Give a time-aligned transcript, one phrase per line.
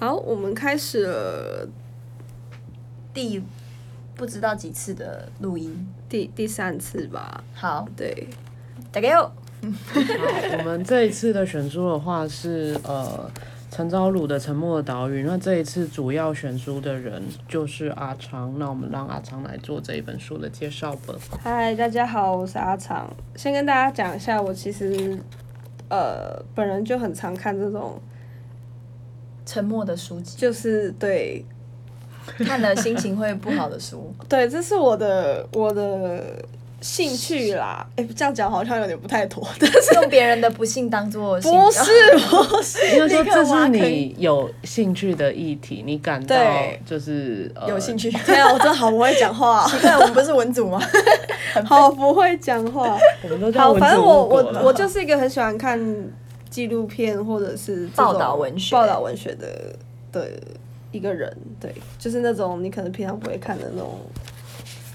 [0.00, 1.68] 好，我们开始了
[3.14, 3.40] 第
[4.16, 5.86] 不知道几次的录音。
[6.08, 7.44] 第第三次吧。
[7.54, 8.26] 好，对，
[8.90, 9.32] 大家好，好，
[10.58, 13.30] 我们这一次的选书的话是呃
[13.70, 21.14] 陈昭鲁的《沉默的岛屿》，那这一次主要选书的人就是阿昌，那我们让阿昌来做这一本书的介绍吧。
[21.40, 23.08] 嗨，大家好，我是阿昌。
[23.36, 25.16] 先跟大家讲一下，我其实
[25.88, 28.00] 呃本人就很常看这种，
[29.46, 31.44] 沉默的书籍，就是对
[32.38, 34.14] 看了心情会不好的书。
[34.28, 36.22] 对，这是我的我的
[36.80, 37.86] 兴趣啦。
[37.96, 46.36] 哎、这样讲好像有点不太妥， 但是用别人的不幸当做不是不是， 因为说这是你有兴趣的议题，你感到
[46.86, 48.10] 就是、呃、有兴趣。
[48.26, 50.80] 对啊，我真的好不会讲话，奇怪，我们不是文组吗？
[51.64, 52.98] 好不会讲话。
[53.22, 55.78] 我们都叫好，反正我我我就是一个很喜欢看
[56.54, 59.74] 纪录片或者是报道文学报道文学的
[60.12, 60.30] 的
[60.92, 63.98] 一个人，对，就是那种你可能平常不会看的那种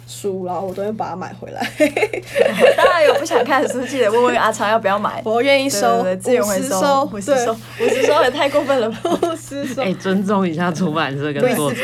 [0.07, 1.61] 书，然后我都会把它买回来，
[2.77, 5.21] 当然有不想看的书，记得问问阿长要不要买。
[5.27, 8.97] 我愿意对收，对对，资源回收，五十对收，五十收也太过分了吧？
[9.21, 9.93] 五十收哎、。
[9.95, 11.83] 尊重一下出版社跟对，作者。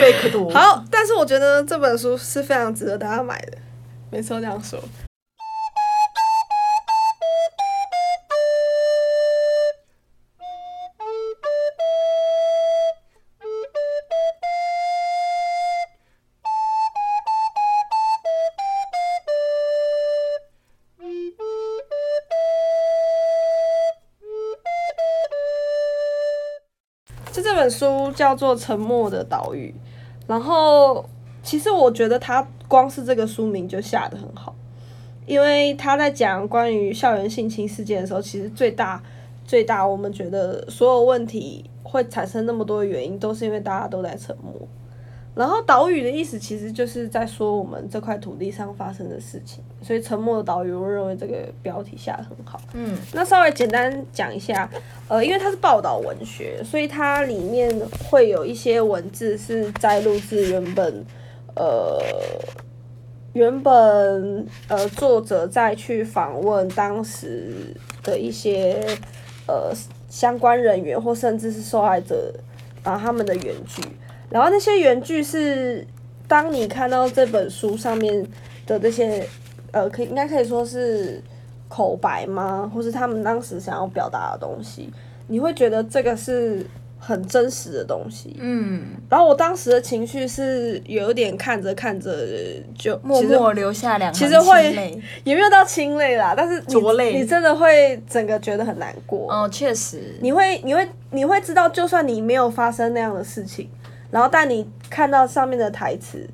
[0.57, 3.57] 好，但是我觉得这本书是非常值得大家买的，
[4.09, 4.79] 没错，这样说。
[27.65, 29.73] 本书叫做《沉默的岛屿》，
[30.27, 31.03] 然后
[31.41, 34.53] 其实我觉得它光是这个书名就下得很好，
[35.25, 39.01] 因为他在讲关于校园性侵事件的时候，其实最大
[39.47, 44.44] 最大我们觉得所有问题会产生那么多的原因，都是因为大家都在沉默。
[45.35, 52.61] 然后岛屿的意思其实就是在说我们这块土地上发生的事情，所以沉默的岛屿，我认为这个标题下得很好。
[52.73, 54.69] 嗯，那稍微简单讲一下，
[55.09, 57.69] 呃，因为它是报道文学，所以它里面
[58.09, 61.05] 会有一些文字是摘录自原本，
[61.55, 62.01] 呃，
[63.33, 68.81] 原本呃作者再去访问当时的一些
[69.47, 69.73] 呃
[70.07, 72.33] 相关人员或甚至是受害者
[72.83, 73.81] 啊他们的原句，
[74.29, 75.85] 然后那些原句是
[76.27, 78.25] 当你看到这本书上面
[78.65, 79.25] 的这些
[79.71, 81.21] 呃，可以应该可以说是
[81.67, 82.69] 口白吗？
[82.73, 84.89] 或是他们当时想要表达的东西，
[85.27, 86.65] 你会觉得这个是
[86.97, 88.35] 很真实的东西。
[88.39, 92.25] 嗯，然后我当时的情绪是有点看着看着
[92.77, 99.31] 就默默留下两行其实会也没有到清泪啦，但是你浊泪你真的会整个觉得很难过。
[99.31, 103.69] 哦，确实，你会你会你会知道，就算你没有发生那样的事情，
[104.15, 106.25] 然后但你看到上面的台词，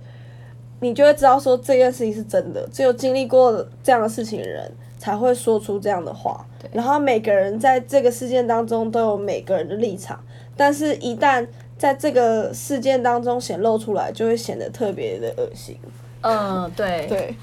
[0.82, 2.64] 你就会知道说这件事情是真的。
[2.72, 6.46] 只有经历过这样的事情的人，才会说出这样的话。
[6.72, 10.24] 然后每个人在这个事件当中都有每个人的立场，
[10.56, 11.44] 但是一旦
[11.76, 15.76] 在这个事件当中显露出来，就会显得特别的恶心。
[16.22, 17.36] 嗯，对，对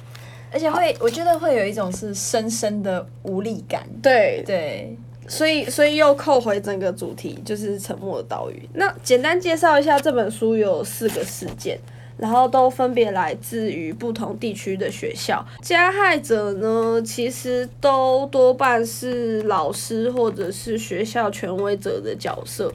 [0.53, 3.83] 而且会，我觉得会有一种是深深的无力感。
[4.01, 4.97] 对对，
[5.29, 8.69] 所以，所以又扣回整个主题，就是沉默的岛屿。
[8.73, 11.79] 那简单介绍一下，这本书有四个事件，
[12.17, 15.45] 然后都分别来自于不同地区的学校。
[15.61, 22.73] 加害者呢，其实都多半是老师或者是学校权威者的角色，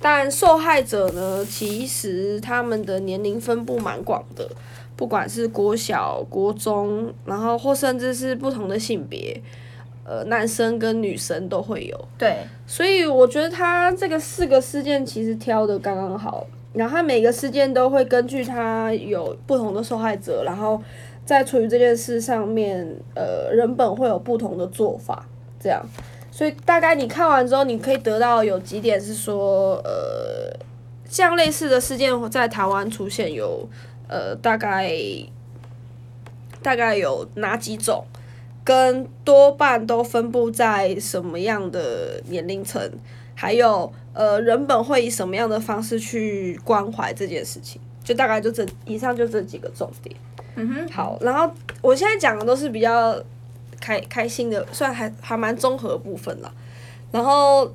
[0.00, 4.50] 但受害者呢，其实他们的年龄分布蛮广的，
[4.96, 9.40] 不管是国小、国中，然后或甚至是不同的性别。
[10.08, 20.80] 呃，男生跟女生都会有，对，所以我觉得他这个四个事件其实挑的刚刚好，然后他每个事件都会根据他有不同的受害者，然后
[21.24, 22.86] 在处理这件事上面，
[23.16, 25.26] 呃，人本会有不同的做法，
[25.58, 25.84] 这样，
[26.30, 30.56] 所以大概你看完之后，你可以得到有几点是说，呃，
[31.08, 33.68] 像类似的事件在台湾出现有，
[34.06, 34.88] 呃，大概
[36.62, 38.04] 大概有哪几种？
[38.66, 42.82] 跟多半都分布在什么样的年龄层，
[43.36, 50.16] 还有呃人本会以什么样的方式去关怀这件事情，就大概就这以上就这几个重点。
[50.56, 51.48] 嗯哼，好，然后
[51.80, 53.16] 我现在讲的都是比较
[53.80, 56.52] 开开心的，虽然还还蛮综合的部分了。
[57.12, 57.72] 然后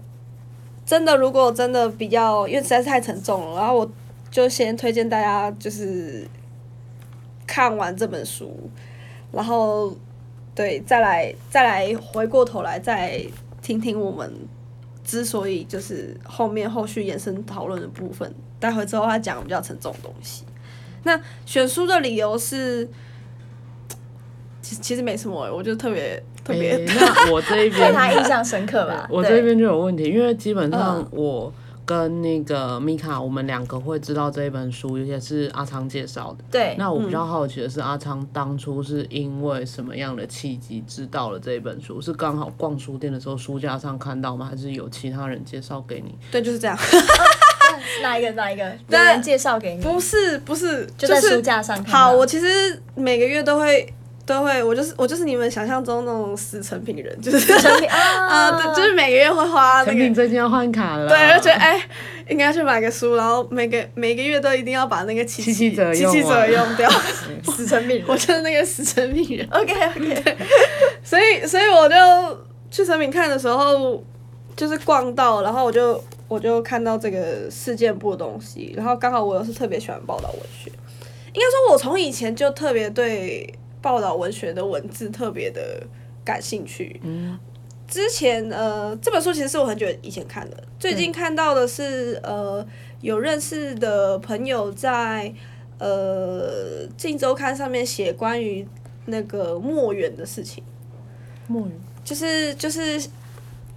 [0.86, 3.92] 真的如果真的比较，因为实在是太沉重了，然后我
[4.30, 6.28] 就先推荐大家就是
[7.48, 8.70] 看完这本书，
[9.32, 9.96] 然后
[10.53, 13.21] 对再来再来回过头来再
[13.62, 14.33] 听听我们
[15.03, 20.44] 之所以就是后面后续延伸讨论的部分，待会之后他讲比较沉重的东西。
[21.03, 22.88] 那选书的理由是，
[24.62, 29.07] 其实其实没什么、欸，我就特别特别、诶那我这一边 对他印象深刻吧？
[29.09, 31.53] 我这边就有问题，因为基本上嗯我
[31.92, 36.46] 跟那个米卡，我们两个会知道这一本书，也是阿昌介绍的。
[36.50, 42.00] 对，那我比较好奇的是，阿昌当初是因为什么样的契机知道了这一本书？
[42.00, 44.48] 是刚好逛书店的时候书架上看到吗？
[44.50, 46.16] 还是有其他人介绍给你？
[46.32, 46.78] 对，就是这样。
[48.02, 48.64] 哪一个哪一个？
[48.88, 49.84] 有人介绍给你？
[49.84, 51.84] 不是不是，就在书架上。
[51.84, 53.94] 好，我其实每个月都会
[54.31, 60.16] 都会，我就是我就是你们想象中那种死成品人，就是成品 啊啊，对，就是每个月会花那陈品个。
[60.16, 61.81] 最近要换卡了，对，就觉得哎、
[62.30, 66.89] 应该去买个书，然后每个每个月都一定要把那个七七七折用七七折完用掉。
[67.44, 68.06] 死成品人。
[68.10, 70.38] 我就是那个死成品人，OK OK，
[71.04, 71.95] 所以所以我就
[72.69, 74.01] 去成品看的时候，
[74.56, 80.72] 就是逛到，然后我就我就看到这个事件部的东西，然后刚好我又是特别喜欢报道文学，
[81.34, 83.51] 应该说我从以前就特别对
[83.81, 85.81] 报道文学的文字特别的
[86.24, 87.00] 感兴趣。
[87.04, 87.38] 嗯，
[87.88, 92.66] 之前呃这本书其实是我很久以前看的，最近看到的是呃
[93.01, 95.33] 有认识的朋友在
[95.80, 98.68] 呃《镜周刊》上面写关于
[99.06, 100.63] 那个墨远的事情。
[101.48, 101.72] 墨远。
[102.04, 103.00] 就是就是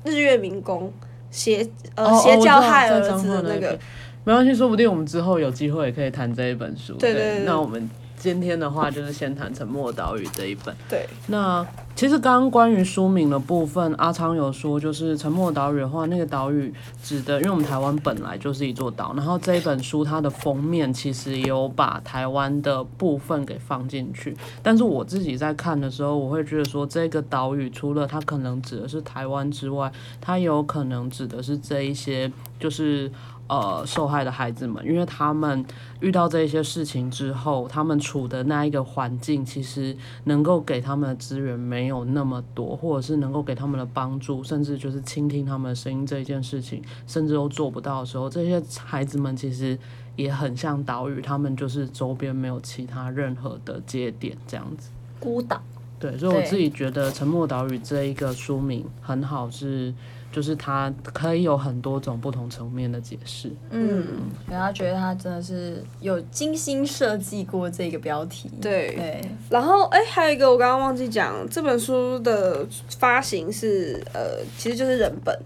[0.03, 0.91] 日月民工
[1.31, 3.73] 邪呃邪教害儿子的那个。
[3.73, 3.79] 个，
[4.25, 6.95] 没关系，说不定我们之后有机会也可以谈这一本书。
[6.95, 7.45] 对对对对。
[7.45, 7.89] 那我们
[8.25, 10.75] 今天的话就是先谈《沉默岛屿》这一本。
[10.89, 11.63] 对那
[11.95, 16.73] 其实刚刚关于书名的部分，阿昌有说，就是沉默岛屿的话，那个岛屿
[17.03, 33.13] 指的，因为我们台湾本来就是一座岛，然后这一本书它的封面其实有把台湾的部分给放进去，但是我自己在看的时候，我会觉得说，这个岛屿除了它可能指的是台湾之外，它有可能指的是这一些就是。
[33.47, 35.63] 呃，受害的孩子们，因为他们
[36.01, 39.95] 遇到这一些事情之后，他们处的那一个环境，其实
[40.25, 49.79] 能够给他们的资源没有那么多，或者是能够给他们的帮助，甚至就是倾听他们的声音这一件事情，甚至都做不到的时候，这些孩子们其实
[50.17, 54.89] 也很像岛屿，他们就是周边没有其他任何的节点这样子。
[55.21, 55.61] 孤岛。
[56.01, 59.95] 对，所以我自己觉得《沉默岛屿》这一个书名很好是，
[60.35, 63.49] 就是它可以有很多种不同层面的解释。
[63.71, 64.05] 嗯，
[64.51, 68.51] 然后觉得他真的是有精心设计过这个标题。
[68.61, 72.67] 对对，然后哎、还有一个我刚刚忘记讲，这本书的
[72.99, 75.39] 发行是呃其实就是人本。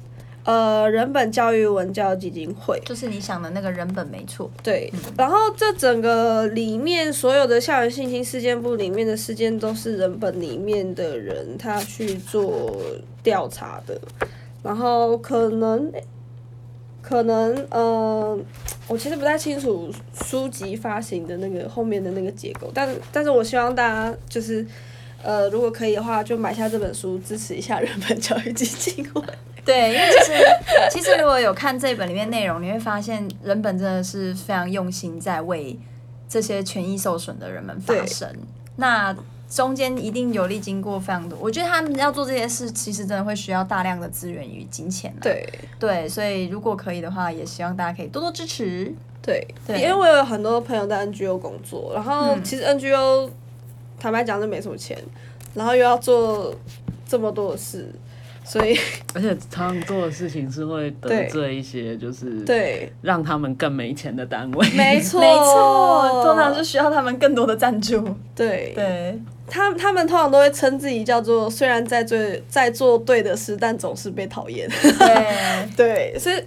[0.44, 4.50] 呃，人本教育文教基金会，就是你想的那个人本没错。
[4.62, 12.80] 对，然后这整个里面所有的校园性侵事件部里面的事件，都是人本里面的人他去做
[13.22, 14.00] 调查的，
[14.62, 15.92] 然后可能
[17.02, 18.38] 可能呃，
[18.86, 19.90] 我其实不太清楚
[20.24, 24.66] 书籍发行的那个后面的那个结构，但但是我希望大家就是。
[25.20, 29.20] 呃，如果可以的话，就买下这本书，支持一下人本教育基金会。
[29.66, 30.32] 对，因为其实
[30.92, 35.76] 其实如果有看这本里面内容，你会发现人本真的是非常用心在为
[36.28, 38.32] 这些权益受损的人们发声。
[38.76, 39.12] 那
[39.48, 45.22] 中间一定有历经过非常多，我觉得他们要做这些事，其实真的会需要大量的资源与金钱、啊。
[45.22, 45.48] 对
[45.78, 48.92] 对，所以如果可以的话，也希望大家可以多多支持。
[49.22, 53.30] 对，對因为我有很多朋友在 NGO 工作，然后嗯其实 NGO
[53.98, 54.96] 坦白讲就没什么钱，
[55.54, 56.54] 然后又要做
[57.06, 57.90] 这么多的事，
[58.44, 58.78] 所以
[59.14, 64.68] 而且常常做的事情是会得罪一些，就是对，让他们更没钱的单位。
[64.70, 68.02] 没错，没错，通常是需要他们更多的赞助。
[68.34, 74.68] 对，对，他他们通常都会称自己叫做虽然在做在做对的事，但总是被讨厌。
[75.76, 76.42] 对，对，所以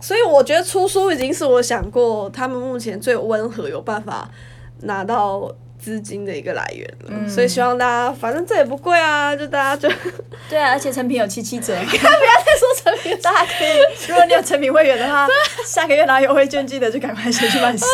[0.00, 4.28] 所以我觉得出书已经是我想过他们目前最温和有办法
[4.82, 5.50] 拿到
[5.84, 7.10] 资金的一个来源了。
[7.10, 7.28] 嗯。
[7.28, 9.94] 所以希望大家，反正这也不贵啊，就大家就
[10.48, 15.28] 对啊，而且成品有七七折， 不要再说成品大家可以， 如果你有成品会员的话，
[15.66, 17.84] 下个月拿优惠券，记得就赶快先去买书。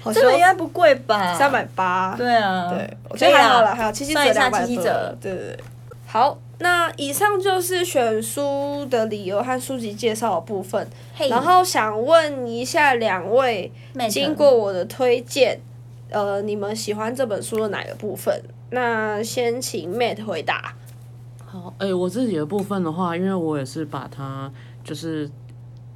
[0.00, 1.34] 好这本应该不贵吧？
[1.34, 5.16] 三百八，对啊，对，我觉得还好啦，还有七七折算一下两百七七折。
[5.20, 5.58] 对对对。
[6.06, 10.88] 好，那以上就是选书的理由和书籍介绍的部分。
[11.14, 11.28] 嘿。
[11.28, 13.70] 然后想问一下两位
[14.08, 15.60] 经过我的推荐，
[16.10, 18.42] 呃，你们喜欢这本书的哪个部分？
[18.70, 20.74] 那先请 Matt 回答。
[21.44, 24.50] 好，哎、我自己的部分的话，因为我也是把它
[24.84, 25.28] 就是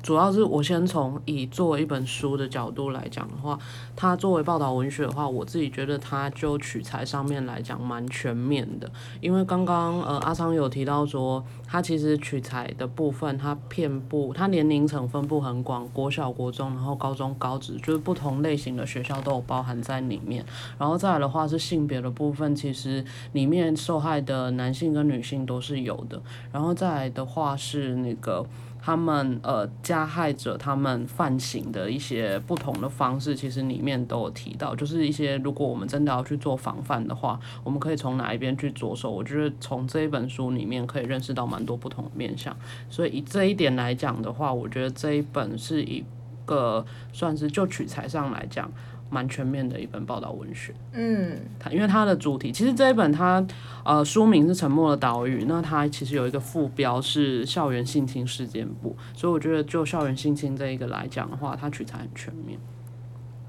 [0.05, 3.59] 主要是我先从以作为一本书的角度来讲的话，
[3.97, 8.93] 它作为报道文学的话，我自己觉得它就取材上面来讲蛮全面的。
[9.23, 20.45] 因为刚刚呃阿昌有提到说，它其实取材的部分它遍布，它年龄层分布很广，国小、国中，然后高中、高职，就是不同类型的学校都有包含在里面。
[20.79, 26.21] 然后再来的话是性别的部分，其实里面受害的男性跟女性都是有的。
[26.53, 28.45] 然后再来的话是那个。
[28.85, 39.11] 他们呃加害者他们犯行的一些不同的方式，其实里面都有提到，就是一些如果我们真的要去做防范的话，我们可以从哪一边去着手？
[39.11, 42.55] 我觉得从这一本书里面可以认识到蛮多不同的面向，
[42.91, 46.05] 所以以这一点来讲的话，我觉得这一本是一
[46.45, 48.71] 个算是就取材上来讲。
[49.11, 53.45] 蛮全面的一本报道文学，嗯，它因为它的主题其实这一本它
[53.85, 62.59] 呃书名是《沉默的岛屿》，那它其实有一个副标是“校园性侵事件簿”，所以我觉得就校园性侵这一个来讲的话，它取材很全面。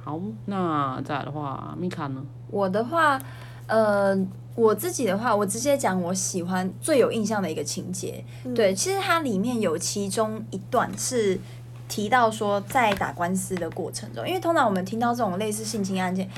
[0.04, 2.24] 好，那再来的话，米卡呢？
[2.52, 3.20] 我的话，
[3.66, 4.16] 呃，
[4.54, 8.24] 我自己的话，我直接讲我喜欢最有印象的一个情节。
[8.54, 11.40] 对，其实它里面有其中一段是。
[11.96, 16.30] 提到说，在打官司的过程中，因为通常我们听到这种类似性侵案件，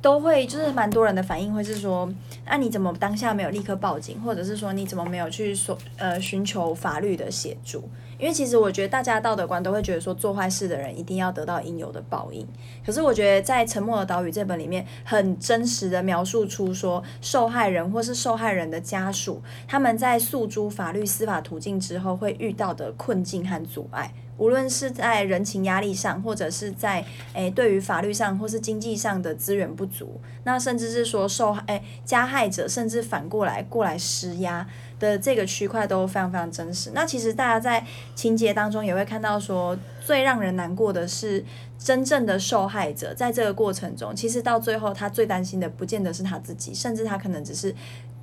[0.00, 2.08] 都会就是蛮多人的反应会是说，
[2.46, 7.82] 那你怎么当下没有立刻报警，或者是说你怎么没有去说呃寻求法律的协助？
[8.20, 12.46] 因为其实我觉得大家道德观都会觉得说，做坏事的人一定要得到应有的报应。
[12.86, 24.12] 可是我觉得在《沉默的岛屿》这本里面，很真实的描述出说，受害人或是受害人的家属，他们在诉诸法律司法途径之后，会遇到的困境和阻碍。
[24.40, 27.04] 无论是在人情压力上，或者是在
[27.34, 34.66] 诶对于法律上或是经济上的资源不足，那甚至是说受害诶加害者，甚至反过来过来施压
[34.98, 36.90] 的这个区块都非常非常真实。
[36.94, 41.44] 那其实大家在情节当中也会看到说，最让人难过的是
[41.78, 47.74] 真正的受害者，在这个过程中，其实到最后他最担心的不见得是他自己，甚至他可能只是。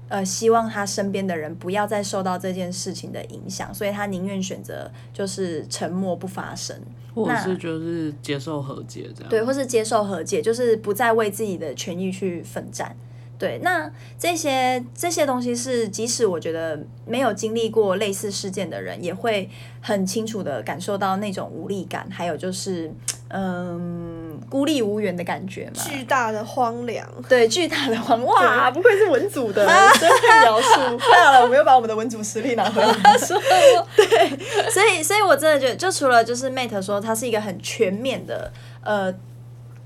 [0.10, 6.76] 呃，希望他身边的人不要再受到这件事情的影响，所以他宁愿选择就是沉默不发声，
[7.14, 9.30] 或者是就是接受和解这样。
[9.30, 12.96] 对，或是接受和解，就是不再为自己的权益去奋战。
[13.40, 19.48] 对，那这些这些东西是，即使我觉得没有经历过类似事件的人，也会
[19.80, 22.92] 很清楚的感受到那种无力感，还有就是，
[23.30, 25.84] 嗯，孤立无援的感觉嘛。
[25.84, 27.08] 巨大的荒凉。
[27.28, 29.66] 对，巨大的荒哇，不愧是文组的，
[30.00, 30.98] 真会描述。
[30.98, 32.94] 太好了，我们又把我们的文组实力拿回来。
[33.96, 38.52] 对，所以，所以我真的觉得，就除了就是 Mate 说，它是一个很全面的，
[38.84, 39.14] 呃。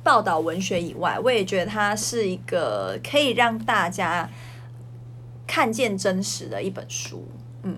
[0.03, 4.27] 报道文学以外，我也觉得它是一个可以让大家
[5.45, 7.23] 看见真实的一本书。
[7.61, 7.77] 嗯，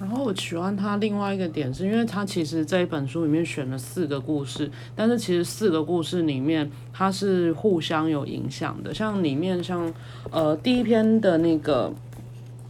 [0.00, 8.94] 然后我喜欢他另外一个点，是因为他其实这一本书里面选了四个故事，但是其实四个故事里面它是互相有影响的。
[8.94, 9.92] 像里面像
[10.30, 11.92] 呃第一篇的那个。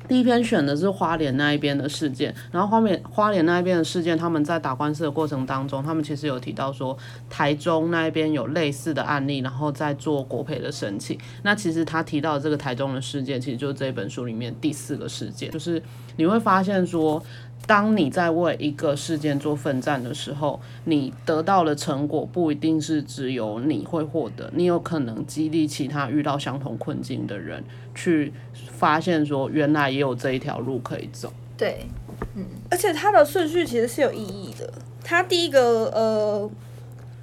[0.09, 11.17] 第一篇选的是花莲那一边的事件，然后花莲花莲那一边的事件，他们在打官司的过程当中，他们其实有提到说台中那一边有类似的案例，然后在做国赔的申请。
[11.45, 15.81] 那其实他提到这个台中的事件，其实就是这本书里面第四个事件，就是
[16.21, 17.23] 你会发现说。
[17.67, 27.63] 当你在为一个事件做奋战的时候，你得到的成果不一定是只有你会获得，你有可能激励其他遇到相同困境的人，
[27.95, 28.33] 去
[28.73, 31.33] 发现说原来也有这一条路可以走。
[31.57, 31.87] 对，
[32.35, 34.73] 嗯，而且它的顺序其实是有意义的。
[35.05, 36.51] 它第一个呃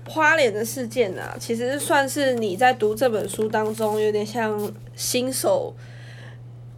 [0.08, 5.75] 花莲的事件啊，其实算是你在读这本书当中有点像新手。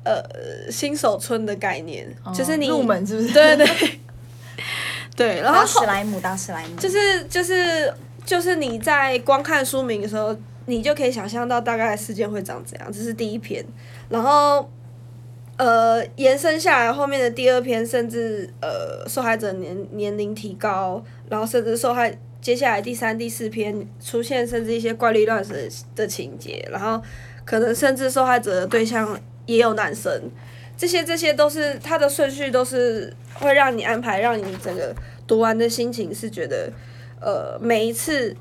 [0.09, 3.31] 呃，新手村的概念就是你入门是不是？
[3.31, 3.67] 对对
[5.15, 7.93] 对，然后史莱姆，大史莱姆，就是就是
[8.25, 10.35] 就是你在光看书名的时候，
[10.65, 12.91] 你就可以想象到大概事件会长怎样。
[12.91, 13.63] 这是第一篇，
[14.09, 14.67] 然后
[15.57, 26.99] 呃延伸下来后面的第二篇，甚至呃受害者年年龄提高，然后甚至受害接下来第三、第四篇出现甚至一些怪力乱神的情节，然后
[27.45, 29.19] 可能甚至受害者的对象。
[29.49, 30.29] 也有男生，
[30.77, 36.71] 这些这些都是他的顺序，都是会让你安排，让你整个读完的心情是觉得，
[37.19, 38.35] 呃，每一次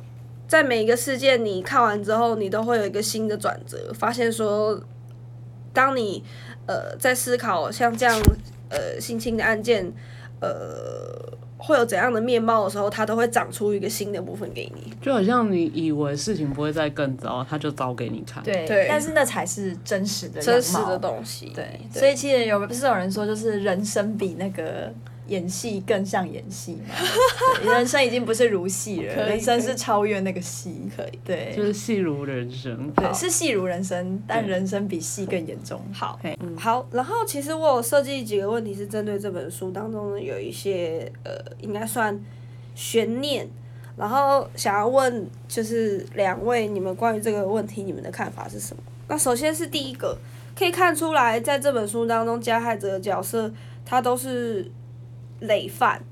[0.46, 4.78] 在每一个事件你看完之后，你都会有一个新的转折，发现说，
[5.72, 6.22] 当你
[6.66, 8.14] 呃在思考像这样
[8.68, 9.90] 呃性侵的案件，
[10.40, 11.37] 呃。
[11.58, 18.42] 会有怎样的面貌的时候，它都会长出一个新的部分给你，就好像你以为事情不会再更糟，它就糟给你看。
[18.44, 21.52] 对，但是那才是真实的真实的东西。
[21.54, 24.90] 对，所以其实有不是有人说，就是人生比那个
[25.28, 26.78] 演戏更像演戏
[27.62, 30.90] 人生已经不是如戏了，人生是超越那个戏。
[30.96, 31.18] 可以。
[31.24, 32.90] 对，就是戏如人生。
[32.96, 35.80] 对，是戏如人生，但人生比戏更严重。
[35.92, 42.18] 好嗯，好，然后其实我有设计几个问题，是针对这本书当中有一些呃，应该算
[42.74, 43.48] 悬念，
[43.96, 48.82] 然后想要问就是两位你们关于这个问题你们的看法是什么？
[49.08, 50.16] 那首先是第一个，
[50.56, 53.50] 可以看出来在这本书当中加害者的角色
[53.84, 54.70] 他都是
[55.40, 56.02] 累犯，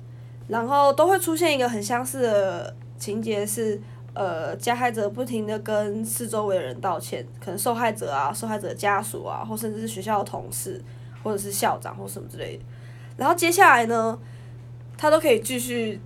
[0.49, 3.81] 然后都会出现一个很相似的情节是。
[4.19, 10.83] 呃，加害者不停的跟四周围的人道歉，可能受害者啊、受害者家属啊，或甚至是学校的同事，
[11.23, 12.65] 或者是校长或什么之类的。
[13.19, 14.19] 然后接下来呢，
[14.97, 16.01] 他都可以继续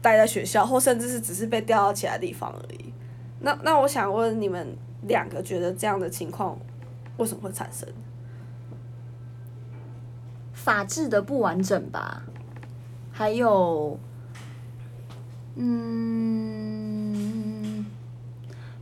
[0.00, 2.94] 待在学校，或甚至是只是被调到其他地方而已。
[3.40, 4.64] 那那我想问你们
[5.08, 6.56] 两个，觉得这样的情况
[7.16, 7.88] 为什么会产生？
[10.62, 12.22] 法治的不完整吧，
[13.10, 13.98] 还有，
[15.56, 15.84] 嗯，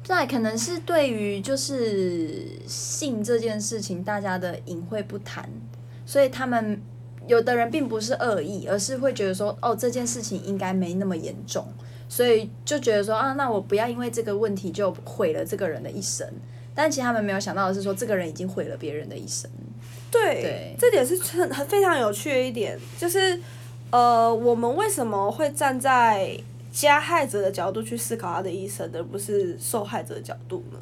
[0.04, 5.48] 再可能是对于就是性这件事情，大家的隐晦不谈，
[6.04, 6.82] 所以他们
[7.26, 11.66] 有的人并不是恶意，而是会觉得说，哦，这件事情应该没那么严重，
[12.10, 16.30] 所以就觉得说啊，那我不要因为这个问题就毁了这个人的一生。
[16.74, 19.50] 但其实他们没有想到的是说，这个人已经毁了别人的一生。
[20.10, 23.40] 对，对这点是很很非常有趣的一点，就是
[23.90, 26.38] 呃，我们为什么会站在
[26.72, 30.78] 加害者的角度去思考他的一生，而不是受害者的角度呢？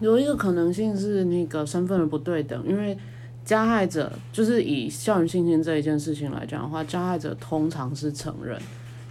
[0.00, 2.96] 有一个可能性是那个身份的不对等，因为
[3.44, 8.58] 加害者就是以校园性侵这一件事情来讲的话，加害者通常是承认，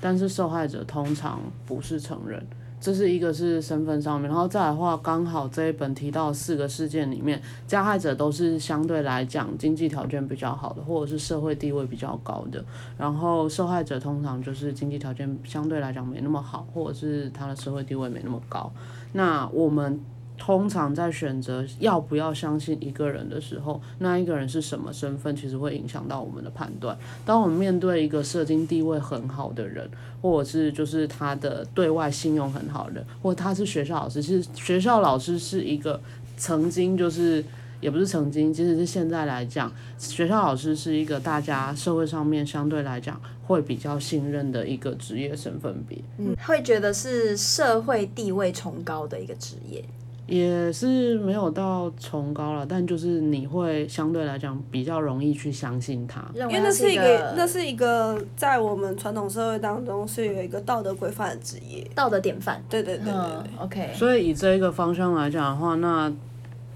[0.02, 2.44] 但是受害者通常不是承认。
[2.80, 12.64] 这是一个是身份上面，然后再来的话，刚好这一本提到四个事件里面，加害者都是相对来讲经济条件比较好的，或者是社会地位比较高的，
[12.98, 18.72] 然后受害者通常就是经济条件相对来讲没那么好，或者是他的社会地位没那么高。
[19.14, 20.00] 那我们
[20.40, 26.98] 通常在选择要不要相信一个人的时候，那一个人是什么身份，其实会影响到我们的判断。
[27.26, 29.88] 当我们面对一个社经地位很好的人，
[30.22, 36.02] 或者是就是他的对外信用很好的人，或他是学校老师，其实学校老师是一个
[36.38, 37.44] 曾经就是。
[37.82, 46.04] 也不是曾经，即使是现在来讲，学校老师是一个大家社会上面相对来讲会比较信任的一个职业身份比。
[46.18, 49.82] 嗯，会觉得是社会地位崇高的一个职业。
[50.30, 61.86] 也是没有到崇高了，但就是你会相对来讲比较容易去相信他，因因为那是一个，那是一个在我们传统社会当中是有一个道德规范的职业。
[61.96, 62.64] 道德典范。
[62.70, 63.66] 对对对对嗯对。
[63.66, 63.94] ，OK。
[63.96, 66.12] 所以以这一个方向来讲的话，那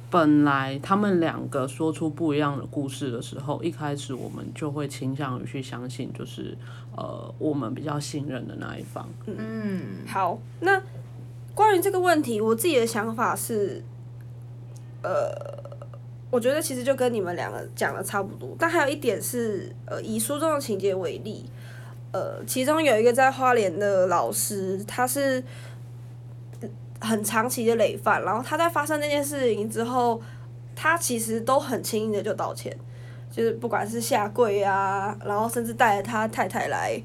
[0.09, 6.57] 本来他们两个说出不一样的故事的时候，一开始我们就会倾向于去相信，就是
[6.95, 9.07] 呃我们比较信任的那一方。
[9.25, 10.81] 嗯，好，那
[11.55, 13.83] 关于这个问题，我自己的想法是，
[15.03, 15.31] 呃，
[16.31, 21.45] 我觉得其实就跟你们两个讲的差不多，但还有一点是，呃，以书中的情节为例，
[22.11, 25.43] 呃，其中有一个在花莲的老师，他是
[26.99, 30.19] 很长期的累犯，然后他在发生那件事情之后，
[30.75, 32.75] 他其实都很轻易的就道歉，
[33.29, 36.99] 就是不管是下跪啊，然后甚至带着他太太来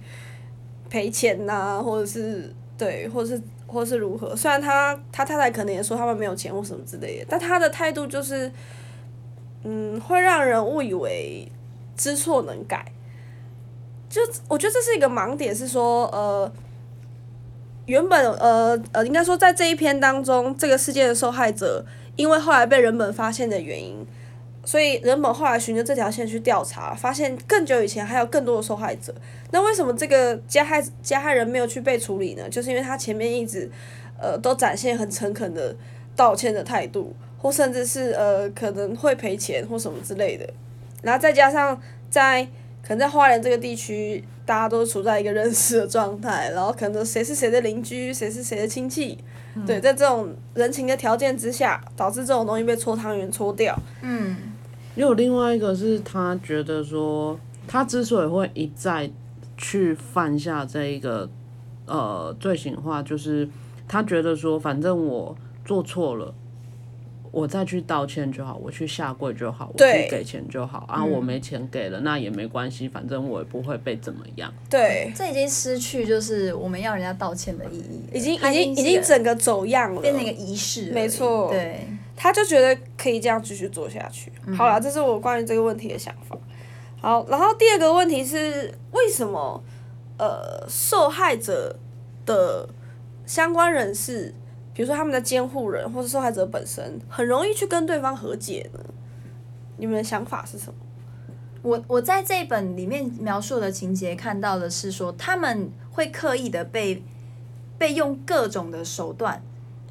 [0.89, 4.35] 赔钱呐、或者是对，或者是或是如何。
[4.35, 8.50] 虽然他他太太可能也说他们没有钱或什么之类的，但他的态度就是，
[9.62, 11.46] 嗯，会让人误以为
[11.96, 12.90] 知错能改。
[14.11, 16.50] 就我觉得这是一个盲点，是说呃，
[17.85, 21.85] 原本呃呃，应该说在这一篇当中，这个事件的受害者
[22.16, 24.07] 因为后来被人们发现的原因，
[24.68, 29.14] 所以人们后来循着这条线去调查，发现更久以前还有更多的受害者。
[29.50, 32.46] 那为什么这个加害加害人没有去被处理呢？
[32.50, 33.70] 就是因为他前面一直
[34.20, 35.74] 呃都展现很诚恳的
[36.14, 40.46] 道歉的态度，或甚至是呃可能会赔钱或什么之类的。
[41.00, 42.44] 然后再加上在
[42.83, 49.16] 可能在花莲这个地区，大家都处在一个认识的状态，然后可能谁是谁的邻居，谁是谁的亲戚，
[49.66, 53.74] 对，在这种人情的条件之下，导致这种东西被搓汤圆搓掉。
[54.02, 54.37] 嗯，
[54.99, 59.09] 也有另外一个是他觉得说，他之所以会一再
[59.57, 61.31] 去犯下这一个
[61.87, 63.49] 呃罪行的话，就是
[63.87, 66.35] 他觉得说，反正我做错了。
[67.31, 71.05] 我再去道歉就好，我去下跪就好，我去给钱就好啊！
[71.05, 74.51] 我没钱给了，那也没关系，反正我也不会被怎么样。
[74.71, 80.91] 对，这已经失去就是我们要人家道歉的意义，已经已经已经整个走样了，变成一个仪式。
[80.91, 81.87] 没错对，
[82.20, 84.33] 他就觉得可以这样继续做下去。
[84.57, 86.37] 好啦，这是我关于这个问题的想法。
[87.00, 89.62] 好，然后第二个问题是为什么
[90.18, 91.78] 呃受害者
[92.26, 92.68] 的
[93.24, 94.35] 相关人士，
[94.74, 98.81] 比如说他们的监护人或是受害者本身，很容易去跟对方和解呢？
[99.76, 100.74] 你们的想法是什么？
[101.62, 107.04] 我我在这一本里面描述的情节看到的是说，他们会刻意的被
[107.78, 109.40] 被用各种的手段，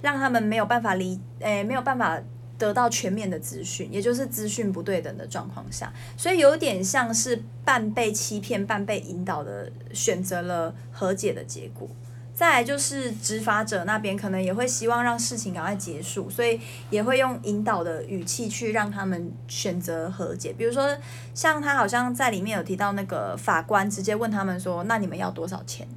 [0.01, 2.19] 让他们没有办法理，诶、没有办法
[2.57, 11.87] 得到全面的资讯，也就是资讯不对等的状况下，所以有点像是半被欺骗、半被引导的，选择了和解的结果。
[12.33, 20.53] 再来就是执法者那边可能也会希望让事情赶快结束，所以也会用引导的语气去让他们选择和解。
[20.53, 20.95] 比如说，
[21.33, 25.87] 像他好像在里面有提到那个法官直接问他们说：“那你们要多少钱？”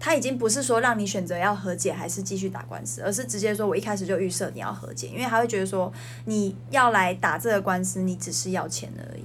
[0.00, 5.92] 他已经不是说让你选择要和解还是继续打官司，而是直接说我一开始就预设你要和解，因为他会觉得说
[6.26, 9.22] 你要来打这个官司，你只是要钱而已。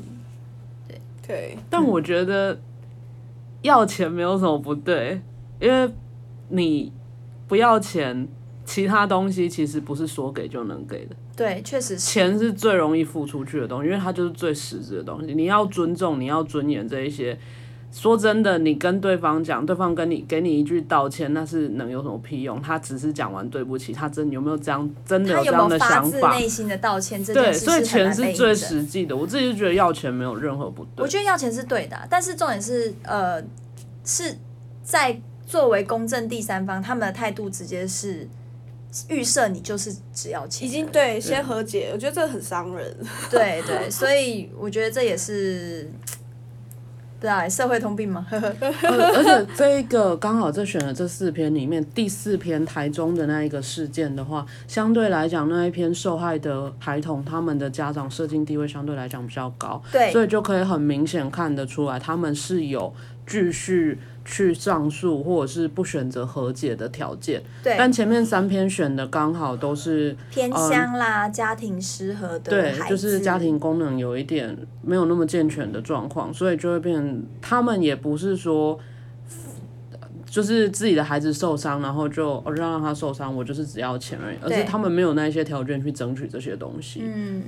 [1.25, 2.59] 对，但我觉得
[3.61, 5.21] 要钱没有什么不对，
[5.59, 5.89] 因为
[6.49, 6.91] 你
[7.47, 8.27] 不要钱，
[8.65, 11.15] 其他东西其实不是说给就能给的。
[11.35, 11.99] 对，确实是。
[11.99, 15.33] 钱是最容易付出去的东西，因为它就是最实质的东西。
[15.33, 17.37] 你要尊重，你要尊严这一些。
[17.93, 22.59] 说真的，你跟对方讲，对方跟你给你一句道歉，那是能有什么屁用？
[22.59, 26.33] 他只是讲完对不起，他真有没有这样真的有这样的发自想法？
[26.33, 27.23] 内心的道歉？
[27.23, 29.15] 这对，所以钱是最实际的。
[29.15, 31.03] 我自己就觉得要钱没有任何不对。
[31.03, 33.39] 我觉得要钱是对的啊、但是重点是，呃，
[34.03, 34.35] 是
[34.83, 38.27] 在作为公正第三方，他们的态度直接是
[39.07, 42.97] 预设你就是只要钱已，已经对先和解，我觉得这很伤人。
[43.29, 45.87] 对对，所以我觉得这也是，
[47.23, 48.27] 不知道欸社会通病吗？
[48.29, 62.93] 呃而且这一个刚好这选了这四篇里面第四篇台中的那一个事件的话，相对来讲那一篇受害的孩童他们的家长社经地位相对来讲比较高，对所以就可以很明显看得出来他们是有
[63.25, 67.41] 继续去上诉或者是不选择和解的条件。
[67.61, 78.79] 对，但前面三篇选的刚好都是偏乡啦，家庭失和的对，就是家庭功能有一点没有那么健全的状况，所以就会变，他们也不是说，
[80.25, 87.03] 就是自己的孩子受伤，然后就哦让让他受伤，我就是只要钱而已，而是他们没有那一些条件去争取这些东西。
[87.03, 87.43] 嗯，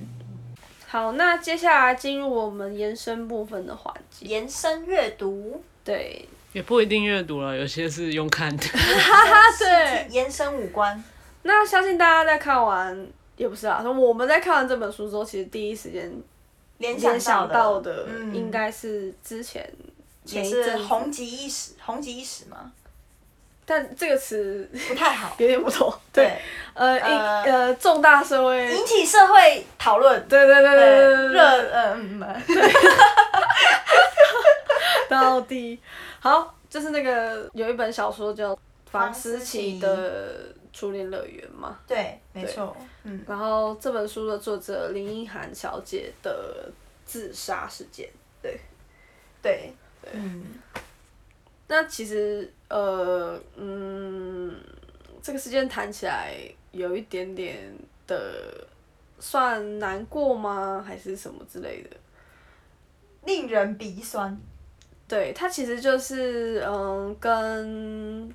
[0.88, 4.26] 好，那接下来进入我们延伸部分的环节。
[4.28, 8.64] 延伸阅读，对，也不一定阅读了，有些是用看的。
[9.60, 11.04] 对，延伸五官，
[11.44, 16.10] 那相信大家在看完，也不是啊，说我们在看完这本书之后，其实第一时间
[16.78, 18.34] 联联想到的，嗯。
[18.34, 19.70] 应该是之前
[20.24, 22.72] 也是前一阵红极一时，红极一时嘛，
[23.66, 25.94] 但这个词不太好， 有点不同。
[26.14, 26.40] 对，
[26.74, 31.42] 呃，引呃呃重大社会，引起社会讨论，对对对对对对对热
[31.74, 32.24] 嗯，
[35.10, 35.78] 到底
[36.26, 38.52] 好，就是那个有一本小说叫
[38.88, 46.68] 《房思琪的初恋乐园》嘛，对，没错，嗯，然后这本书的作者林依涵小姐的
[47.06, 48.10] 自杀事件，
[48.42, 48.60] 对，
[49.40, 49.72] 对，
[50.14, 50.46] 嗯，
[51.68, 54.52] 那其实呃嗯，
[55.22, 56.34] 这个事件谈起来
[56.72, 57.72] 有一点点
[58.08, 58.68] 的
[59.20, 60.84] 算难过吗？
[60.84, 61.96] 还是什么之类的？
[63.26, 64.36] 令人鼻酸，
[65.08, 68.34] 对，它其实就是嗯跟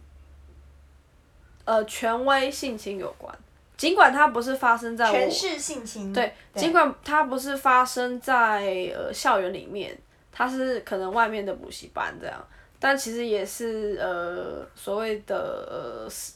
[1.64, 3.36] 呃权威性侵有关，
[3.76, 9.98] 尽管它不是发生在我权势性侵，对，尽管它不是发生在呃校园里面，
[10.30, 12.46] 它是可能外面的补习班这样，
[12.78, 16.34] 但其实也是呃所谓的呃师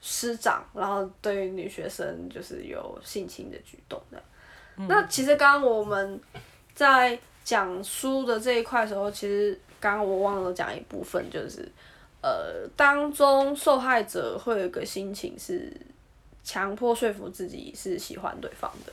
[0.00, 4.22] 师长，然后对女学生就是有性侵的举动的。
[4.88, 6.20] 那其实刚刚我们
[6.72, 7.18] 在
[7.48, 11.66] 讲书的这一块的时候，其实刚刚我忘了讲一部分，就是
[12.20, 15.72] 呃当中受害者会有一个心情是
[16.44, 18.92] 强迫说服自己是喜欢对方的，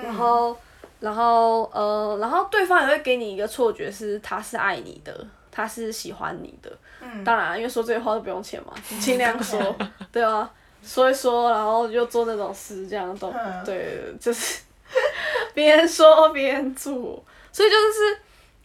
[0.00, 0.56] 然后
[1.00, 6.72] 然后呃然后对方也会给你一个错觉是他是爱你的，他是喜欢你的。
[7.02, 7.22] 嗯。
[7.24, 9.76] 当然，因为说这些话都不用钱嘛， 尽量说，
[10.10, 10.50] 对啊，
[10.82, 13.64] 说一说，然后就做那种事，这样都嗯。
[13.66, 14.62] 对，就是
[15.52, 17.22] 边说边做，
[17.56, 18.18] 所以就是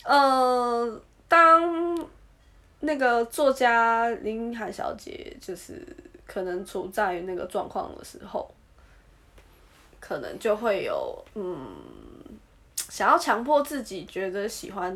[0.04, 2.10] 呃，当
[2.82, 5.82] 那个作家林涵小姐就是
[6.26, 8.54] 可能处在于那个状况的时候，
[10.02, 11.74] 可能就会有嗯，
[12.76, 14.94] 想要强迫自己觉得喜欢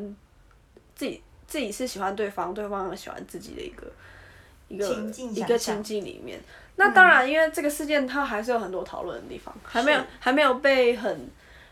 [0.94, 3.90] 自己，自己是喜欢对方，对方也喜欢自己的一个
[4.68, 4.86] 一个
[5.34, 6.38] 一个情境里面。
[6.76, 11.30] 那当然，因为这个事件它还是有很多讨论的地方，还没有还没有被很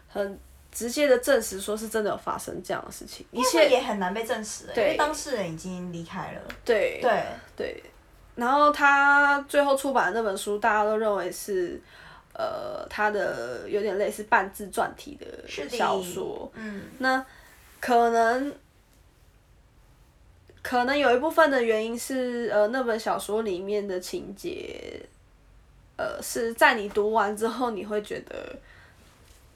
[0.07, 0.39] 很
[0.73, 6.41] 直接的证实说是真的有发生这样的事情，一切也很难被证实，因为当事人已经离开了。
[6.65, 7.23] 对对，
[7.55, 7.83] 对，
[8.36, 11.79] 然后他最后出版的那本书，大家都认为是，
[12.33, 15.25] 呃，他的有点类似半自传体的
[15.63, 16.51] 的小说。
[16.55, 17.23] 嗯，那
[17.79, 18.51] 可能，
[20.63, 24.99] 可能有一部分的原因是，呃，那本小说里面的情节，
[25.97, 28.55] 呃，是在你读完之后，你会觉得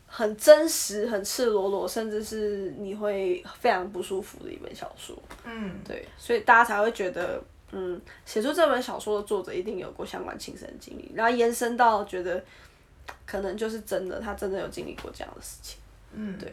[0.07, 5.15] 很真实、很赤裸裸，甚至是你会非常不舒服的一本小说。
[5.43, 12.43] 嗯，对，所以大家才会觉得，嗯，写出这本小说的作者一定有过相关亲身经历，然后延伸到觉得
[13.25, 15.77] 可能就是真的，他真的有经历过这样的事情。
[16.13, 16.51] 嗯，对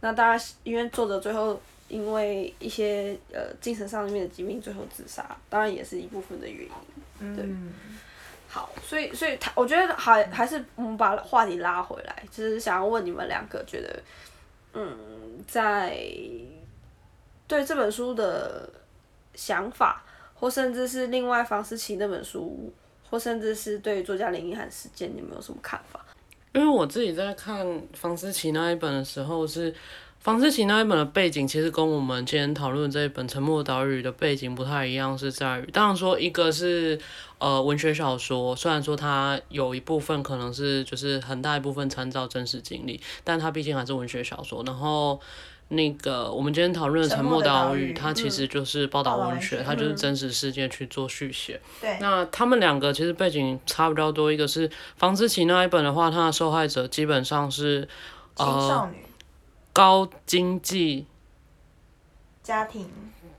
[0.00, 6.70] 那当然，因为作者最后因为一些呃精神上面的疾病最后自杀，当然也是一部分的原因。
[7.18, 7.72] 嗯，
[8.56, 14.02] 好，所以所以他我觉得还还是我们把话题拉回来，就是想要问你们两个，觉得
[14.72, 14.96] 嗯，
[15.46, 15.94] 在
[17.46, 18.66] 对这本书的
[19.34, 22.72] 想法，或甚至是另外房思琪那本书，
[23.10, 26.02] 或甚至是对作家林奕涵事件，你们有什么看法？
[26.54, 29.74] 因为我自己在看房思琪那一本的时候是。
[30.26, 36.98] 房思琪那一本的背景其实跟我们今天讨论这一本《沉默岛屿》的背景不太一样，是在于，当然说一个是
[37.38, 44.64] 呃文学小说，虽然说它有一部分可能是就是很大一部分参照真实经历，但它毕竟还是文学小说。
[44.66, 45.20] 然后
[45.68, 51.60] 那个我们今天讨论的《沉默岛屿》，它其实就是报道文学，它就是真实事件去做续写。
[51.80, 57.88] 对，那他们两个其实背景差比较多，一个是房思琪那一本的话，它的受害者基本上是
[58.34, 59.05] 青少女
[59.76, 61.04] 高经济
[62.42, 62.88] 家庭，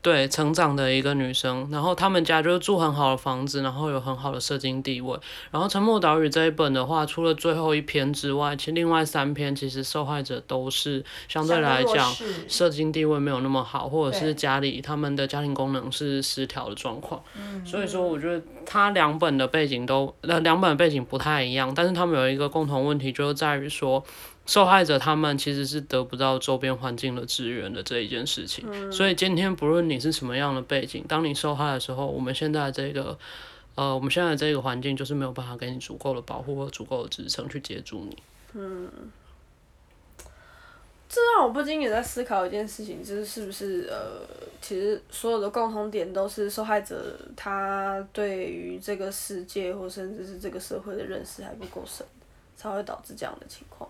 [0.04, 5.20] 对成长的一个女生，然后他们家就是住很好的房子，然后有很好的社经地位。
[5.50, 12.16] 然后《沉默岛屿》这一本的话，除了最后一篇之外，其实另外三篇其实受害者都是相对来讲
[12.48, 17.20] 社经地位没有那么好，或者是家里他们的家庭功能是失调的状况。
[17.36, 24.04] 嗯所以说，我觉得他两本的背景都呃两本背景不太一样，但是他们有一个共同问题，就是在于说。
[24.48, 33.20] 受害者他们其实是得不到周边环境的支援的这一件事情，所以今天不论你是什么样的背景，当你受害的时候，我们现在这个，
[33.76, 38.18] 呃，我们现在这个环境就是没有办法给你足够的保护和足够的支撑去接住你。
[38.54, 38.90] 嗯
[41.10, 44.22] 这让我不禁也在思考一件事情，就是是不是呃，
[44.62, 52.06] 其实所有的共同点都是受害者他对于这个世界或甚至是这个社会的认识还不够深，
[52.58, 53.90] 才会导致这样的情况。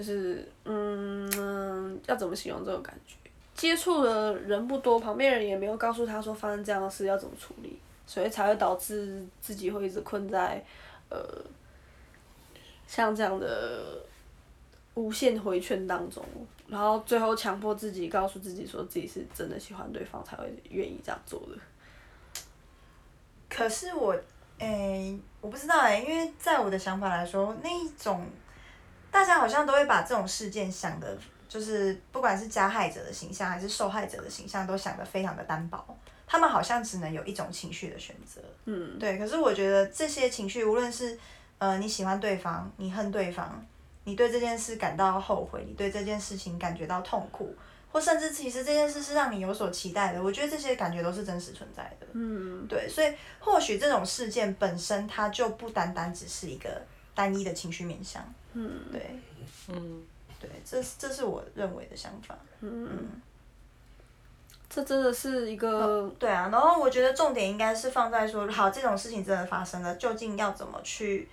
[0.00, 3.16] 就是嗯，要怎么形容这种感觉？
[3.54, 10.64] 接触的人不多，旁边人也没有告诉他说发生这样的事要怎么处理，所以才会导致自己会一直困在
[11.10, 11.18] 呃
[12.86, 14.02] 像这样的
[14.94, 16.24] 无限回圈当中，
[16.66, 21.58] 然后最后强迫自己告诉自己说自己是真的喜欢对方才会愿意这样做的。
[23.50, 24.18] 可是我，
[24.58, 28.24] 诶、我不知道诶、因为在我的想法来说，那一种。
[29.10, 31.16] 大家好像都会把这种事件想的，
[31.48, 35.84] 就是不管是加害者的形象还是受害者的形象，都想得非常的单薄。
[36.26, 38.40] 他们好像只能有一种情绪的选择。
[38.66, 39.18] 嗯，对。
[39.18, 41.18] 可是我觉得这些情绪，无论是
[41.58, 43.66] 呃你喜欢对方，你恨对方，
[44.04, 47.52] 你对这件事感到后悔，你对这件事情感觉到痛苦，
[47.90, 52.06] 或甚至其实这件事是让你有所期待的，我觉得这些感觉都是真实存在的。
[52.12, 52.88] 嗯，对。
[52.88, 56.80] 所以或许这种事件本身，它就不单单只是一个
[57.14, 58.22] 单一的情绪面向。
[58.52, 59.16] 嗯，对，
[59.68, 60.02] 嗯，
[60.40, 62.36] 对，这这是我认为的想法。
[62.60, 63.08] 嗯，
[64.68, 71.28] 这真的是一个对啊，然后我觉得重点应该是放在说，好，这种事情真的发生了，究竟要怎么去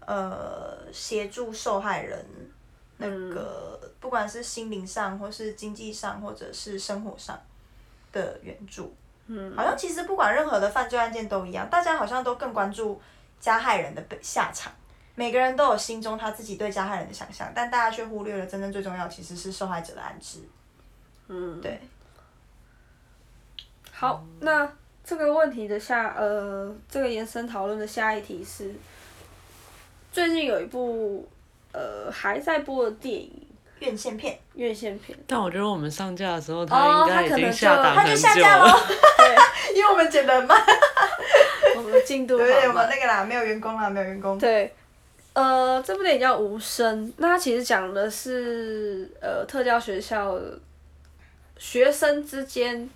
[0.00, 2.24] 呃协助受害人
[2.96, 7.38] 那个，不管是心灵上，或是经济上，或者是生活上
[8.12, 8.94] 的援助。
[9.26, 13.00] 嗯，好像其实不管任何的犯罪案件都一样，大家好像都更关注
[13.38, 14.72] 加害人的下场。
[15.14, 20.40] 每个人都有心中他自己对加害人的想象，但大家却忽略了真正最重要其实是受害者的安置。
[21.28, 21.80] 嗯，对。
[23.92, 24.68] 好，那
[25.04, 28.74] 这个问题的下呃，这个延伸讨论的下一题是，
[30.10, 31.28] 最近有一部
[31.72, 33.46] 呃还在播的电影
[33.78, 39.36] 院线片，院线片，但我觉得我们上架的时候，哦它应该已它可能就经下档很下架喽久了。，对，
[39.78, 40.60] 因为我们剪得慢。
[41.76, 42.88] 我们的进度对，我们。
[42.88, 44.38] 那个啦，没有员工啦，没有员工。
[44.38, 44.74] 对，
[45.34, 50.40] 呃，这部电影叫《无声》，那它其实讲的是呃特教学校
[51.58, 52.88] 学生之间，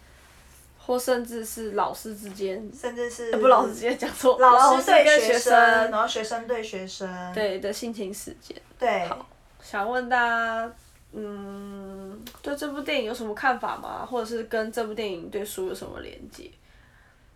[0.78, 5.52] 或甚至是老师之间，甚至是呃、不老师之间讲错，老师对学生，
[5.90, 7.34] 然后学生对学生。
[7.34, 8.56] 对的性情事件。
[8.78, 9.28] 对好
[9.60, 10.72] 想问大家，
[11.12, 14.06] 嗯，对这部电影有什么看法吗？
[14.06, 16.48] 或者是跟这部电影对书有什么连接？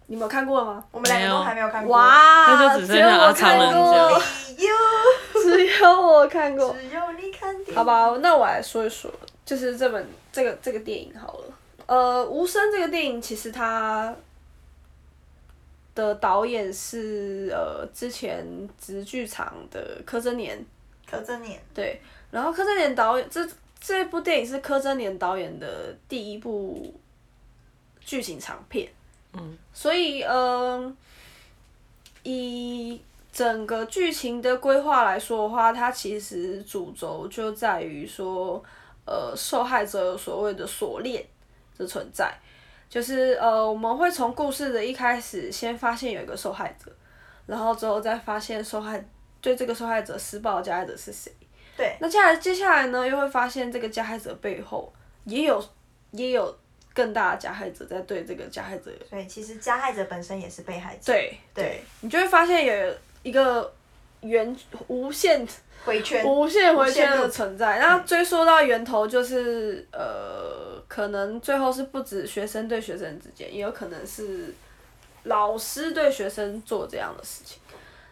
[0.07, 0.85] 你们有看过了吗？
[0.91, 1.97] 我们两个都还没有看过。
[1.97, 6.75] 哇，那就只剩下阿昌了只有我看过只有我看过。
[6.75, 9.11] 只有你看电影好吧，那我来说一说，
[9.45, 11.45] 就是这本这个这个电影好了。
[11.87, 14.15] 呃，《无声》这个电影其实它
[15.95, 18.47] 的导演是呃之前
[18.81, 20.65] 直剧场的柯震年，
[21.11, 23.47] 柯震年，对，然后柯震年导演这
[23.81, 26.95] 这部电影是柯震年导演的第一部
[28.01, 28.89] 剧情长片，
[29.35, 30.93] 嗯，所以呃，
[32.23, 33.01] 以
[33.33, 38.63] 整个剧情的规划来说的话，它其实主轴就在于说，
[39.07, 41.25] 呃，受害者有所谓的锁链
[41.79, 42.33] 的存在，
[42.91, 46.93] 就是呃，我们会从故事的一开始先发现有一个受害者，
[47.47, 49.03] 然后之后再发现受害
[49.41, 51.33] 对这个受害者施暴的加害者是谁。
[51.75, 54.93] 对，那接下来接下来呢，又会发现这个加害者背后
[55.25, 55.65] 也有
[56.11, 56.55] 也有
[56.95, 61.01] 更大的加害者在对这个加害者，所以其实加害者本身也是被害者。
[61.07, 63.73] 对对，你就会发现有一个
[64.21, 64.57] 圆
[64.89, 65.47] 无限
[65.85, 66.25] 回圈。
[66.25, 67.79] 无限回圈的存在。
[67.79, 74.55] 那追溯到源头，就是呃，可能最后是不止学生对学生之间，也有可能是
[75.25, 77.59] 老师对学生做这样的事情。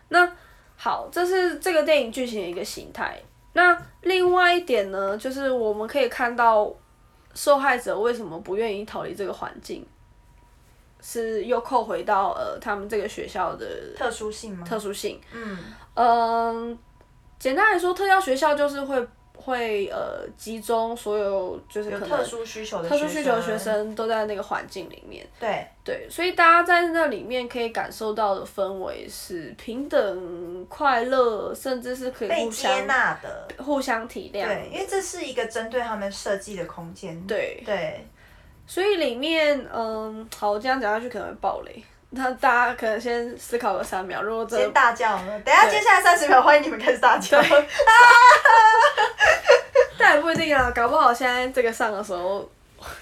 [0.09, 0.33] 那
[0.77, 3.21] 好，这是这个电影剧情的一个形态。
[3.53, 6.73] 那另外一点呢，就是我们可以看到
[7.35, 9.87] 受害者为什么不愿意逃离这个环境，
[11.01, 13.66] 是又扣回到呃他们这个学校的
[13.97, 14.66] 特殊性吗？
[14.66, 15.21] 特殊性。
[15.33, 15.59] 嗯，
[15.95, 16.79] 嗯，
[17.38, 19.09] 简单来说，特教学校就是会
[19.40, 23.94] 会呃集中所有就是有可能特殊需求的特殊需求的学生。
[23.94, 25.26] 都在那个环境里面。
[25.38, 33.48] 对，对，所以大家在那里面可以感受到的氛围是平等、快乐，甚至是可以互相纳的。
[33.59, 34.44] 互相体谅。
[34.46, 37.20] 对，因为这是一个针对他们设计的空间。
[37.26, 38.07] 对对，
[38.66, 41.83] 所以里面嗯，好，我这样讲下去可能会爆雷。
[42.12, 45.16] 那大家可能先思考个三秒，如果真的先大叫。
[45.44, 47.40] 等下接下来三十秒，欢迎你们开始大叫。
[49.96, 52.49] 但也不一定啊，搞不好现在这个上的时候，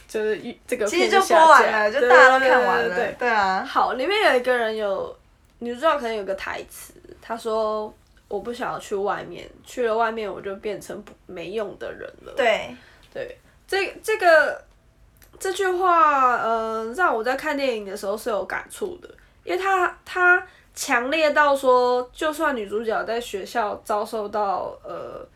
[0.07, 2.89] 就是一这个其实就播完了，就大家都看完了。
[2.89, 5.17] 对对对对啊，好，里面有一个人有
[5.61, 6.93] 女主角可能有个台词，
[7.23, 7.93] 她说
[8.29, 12.77] ：“我不想要去外面，去了外面我就变成不没用的人了。”对，
[13.15, 14.63] 对，这这个
[15.39, 19.09] 这句话，呃，让我在看电影的时候是有感触的，
[19.45, 25.27] 因为他他强烈到说，就算女主角在学校遭受到呃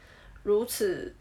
[0.43, 1.15] 如此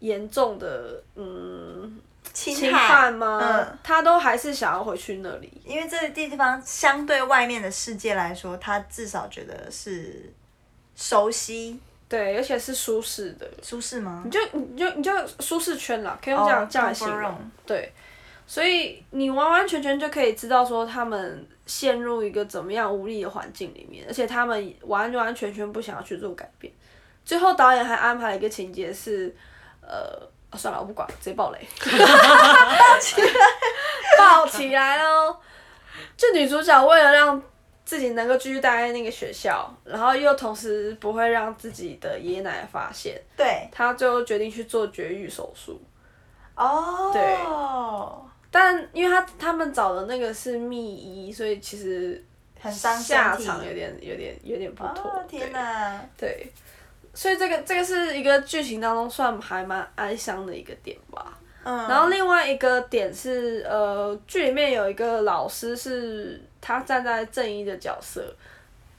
[0.00, 2.00] 严重的嗯
[2.32, 3.40] 侵侵犯吗？
[3.42, 5.50] 嗯，她都还是想要回去那里。
[5.64, 10.32] 因为这个地方相对外面的世界来说，他至少觉得是
[10.94, 14.30] 熟悉、对，而且是舒适的，舒适吗你？
[14.30, 17.50] 就你就你就舒适圈啦，可以用这样、哦这样来形容。
[17.66, 17.92] 对，
[18.50, 26.72] 所以你完完全全就可以知道说他们陷入一个怎么样无力的环境里面，而且他们完完全全不想要去做改变。
[27.26, 29.36] 最后导演还安排了一个情节是，
[29.82, 31.58] 呃，啊算了，我不管，直接爆雷，
[34.16, 35.36] 爆起来喽！
[36.16, 37.42] 就女主角为了让
[37.84, 45.78] 自己能够继续待在那个学校，然后又同时不会让自己的爷爷奶奶发现，对，她最后决定去做绝育手术。
[46.56, 47.22] 哦，对
[48.50, 52.22] 但因为他他们找的那个是密医，所以其实
[52.60, 53.36] 很伤下。
[53.36, 55.10] 场有点有点有点不妥。
[55.10, 56.00] 哦天哪！
[56.16, 56.28] 对！
[56.28, 56.52] 对，
[57.12, 61.38] 所以这个这个是一个剧情当中算还蛮哀伤的一个点吧。
[61.64, 68.34] 嗯，然后另外一个点是，呃，剧里面有一个老师是他站在正义的角色，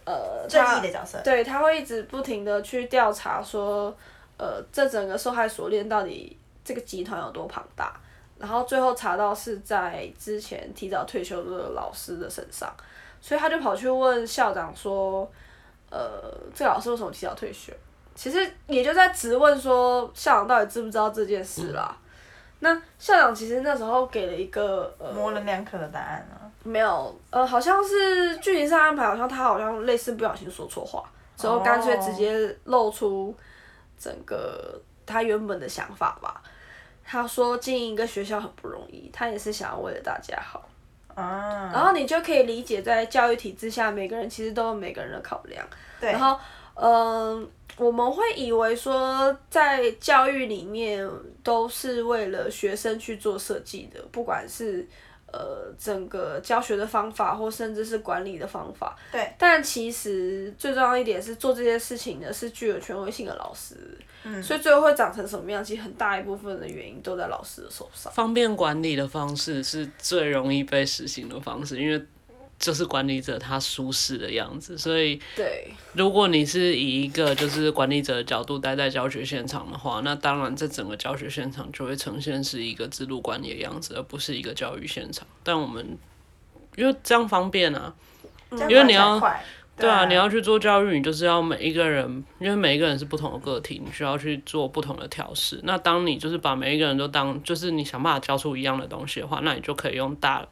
[0.06, 1.20] 呃，正他义的角色。
[1.24, 3.96] 对，他会一直不停的去调查说，
[4.38, 8.00] 呃，这整个受害锁链到底这个集团有多庞大，
[8.40, 12.74] 然后最后查到是在之前提早退休的老师的身上，
[13.20, 15.30] 所以他就跑去问校长说，
[15.90, 17.74] 呃，这个老师为什么提早退休？
[18.16, 21.96] 其实也就在质问说校长到底知不知道这件事啦。
[22.62, 26.48] 那校长其实那时候给了一个呃模棱两可的答案啊。
[26.64, 31.04] 没有，呃，好像是剧情上安排，好像他好像类似不小心说错话，
[31.38, 33.34] 之后干脆直接露出
[33.98, 36.42] 整个他原本的想法吧。
[37.12, 40.70] 他说经营一个学校很不容易，他也是想要为了大家好。
[41.16, 41.72] 啊。
[41.74, 45.66] 然后你就可以理解，在教育体制下，每个人其实都有每个人的考量。
[46.00, 46.12] 对。
[46.12, 46.40] 然后，
[46.76, 51.10] 嗯、我们会以为说，在教育里面
[51.42, 54.88] 都是为了学生去做设计的，不管是
[55.32, 58.98] 呃整个教学的方法，或甚至是管理的方法。
[59.12, 59.32] 对。
[59.38, 63.76] 但其实最重要一点是做这些事情的是具有权威性的老师。
[64.24, 64.42] 嗯。
[64.42, 68.12] 所以最后会长成什么样，其实很大一部分的原因都在老师的手上。
[68.14, 72.06] 方便管理的方式是最容易被实行的方式，因为。
[72.60, 85.26] 就是管理者他舒适的样子，所以对，如果你是以一个就是管理者的角度待在教学现场的话，那当然这整个教学现场就会呈现是一个制度管理的样子，而不是一个教育现场。
[85.42, 85.98] 但我们
[86.76, 87.96] 因为这样方便啊，
[88.52, 89.20] 因为你要
[89.78, 95.62] 对啊，你要去做教育，你就是要每一个人，因为每一个人是不同的个体，你需要去做不同的调试。
[95.64, 100.46] 那当你就是把每一个人都当就是你想办法教出一样的东西的话，那你就可以用大。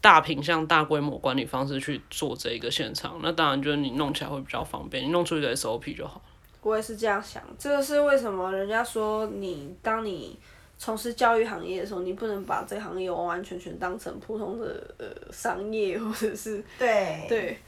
[0.00, 6.22] 大品相、大规模管理方式去做这一个现场，那当然就是你弄起来会比较方便，你弄出一个 SOP 就好。
[6.62, 10.38] 我也是这样想，这个是为什么人家说你当你
[10.78, 17.58] 从事教育行业的时候，你不能把这个行业完完全全当成普通的呃商业或者是 对对，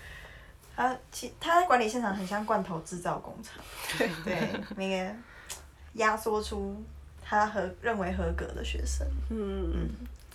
[0.74, 3.62] 他其他在管理现场很像罐头制造工厂，
[3.99, 5.14] 对对，那个
[5.95, 6.83] 压缩出
[7.22, 9.91] 他合认为合格的学生，嗯嗯。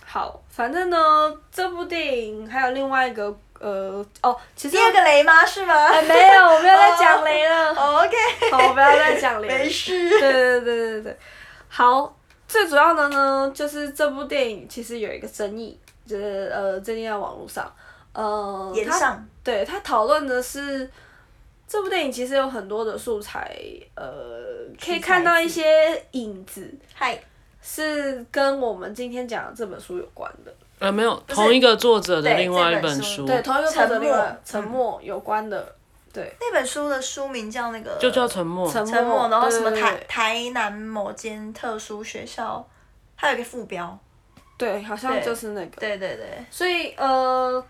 [0.09, 3.25] 好，反正呢，这部电影还有另外一个
[3.59, 5.45] 呃哦，其实第二个雷吗？
[5.45, 5.73] 是吗？
[5.87, 7.73] 哎没有，我没有在讲雷了。
[7.75, 8.15] OK，
[8.49, 9.49] 好，我不要再讲雷。
[9.49, 10.09] 没事。
[10.11, 11.17] 对对对对对
[11.67, 17.69] 好，最主要的呢，就是这部电影其实有一个争议，就是呃，最近在网络上，
[18.13, 20.89] 呃，言上，对他讨论的是
[21.67, 23.53] 这部电影其实有很多的素材，
[23.95, 24.05] 呃，
[24.81, 26.73] 可以看到一些影子。
[26.93, 27.21] 嗨。
[27.69, 34.97] 是跟我们今天讲的这本书有关的，呃，没有同一个作者的另外一本书，对，同一个作者的沉默。
[35.03, 35.75] 有关的，
[36.13, 36.33] 对。
[36.39, 42.65] 那本书的书名叫那个，就叫沉默，沉默，然后什么台台南某间特殊学校，
[43.17, 43.99] 还有一个副标，
[44.57, 46.45] 对，好像就是那个，对对对。
[46.49, 47.61] 所以呃，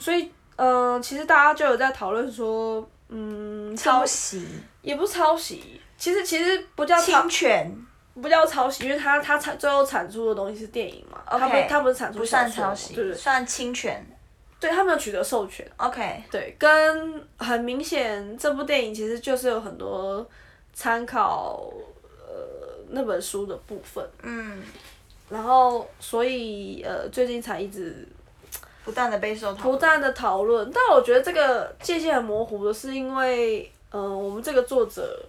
[0.00, 4.44] 所以呃，其实大家就有在讨论说，嗯，抄袭。
[4.82, 7.85] 也不抄袭，其实其实不叫侵权。
[8.20, 14.04] 不叫抄袭，因为他他产最后产出的东西是电影嘛，他不他不是产出小说，对对，算侵权，
[14.58, 15.70] 对他没有取得授权。
[15.76, 20.26] OK，对，跟很明显这部电影其实就是有很多
[20.72, 21.70] 参考
[22.26, 22.34] 呃
[22.88, 24.62] 那本书的部分，嗯，
[25.28, 28.08] 然后所以呃最近才一直
[28.82, 35.22] 不断的备受不断的讨论，但我觉得这个界限很模糊的是因为嗯我们这个作者。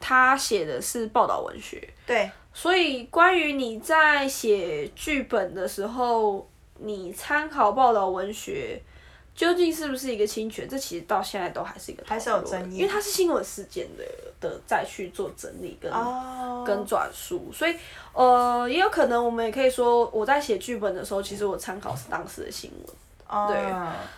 [0.00, 8.80] 他写的是报道文学，对，所以关于你在写剧本的时候，你参考报道文学，
[9.34, 10.68] 究竟是不是一个侵权？
[10.68, 14.04] 这其实到现在都还是一个还是有争议，因为它是新闻事件的
[14.40, 15.92] 的再去做整理跟
[16.64, 17.74] 跟转述，所以
[18.12, 22.94] 呃，也有可能我们也可以说，我在写剧本的时候，其实我参考是当时的新闻。
[23.28, 23.56] 对，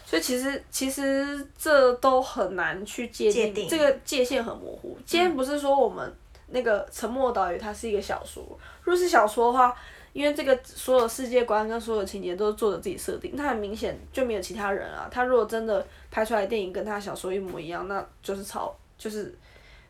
[0.06, 4.96] 所以其实其实这都很难去界定，这个界限很模糊。
[5.04, 6.14] 今天不是说我们
[6.46, 8.42] 那个《沉默岛屿》它是一个小说，
[8.82, 9.76] 如果是小说的话，
[10.12, 15.08] 因为这个所有世界观跟所有情节都是作者自己设定，那很明显就没有其他人啊。
[15.10, 19.36] 他如果真的拍出来电影跟他小说一模一样，那就是抄，就是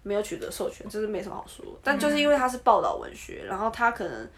[0.02, 1.64] 没有取得授权，就是没什么好说。
[1.84, 4.28] 但就是因为它是报道文学，然后他可能。